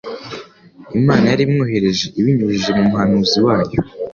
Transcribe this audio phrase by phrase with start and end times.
[0.99, 3.75] Imana yari imwoherereje ibinyujije mu muhanuzi wayo.